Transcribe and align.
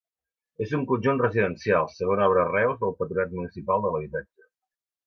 És 0.65 0.71
un 0.77 0.85
conjunt 0.91 1.21
residencial, 1.25 1.91
segona 1.99 2.27
obra 2.31 2.43
a 2.45 2.49
Reus 2.57 2.83
del 2.83 2.99
Patronat 3.03 3.39
Municipal 3.39 3.87
de 3.87 3.95
l'Habitatge. 3.97 4.53